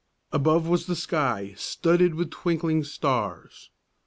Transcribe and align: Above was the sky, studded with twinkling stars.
Above 0.31 0.65
was 0.67 0.87
the 0.87 0.95
sky, 0.95 1.53
studded 1.55 2.15
with 2.15 2.31
twinkling 2.31 2.83
stars. 2.83 3.69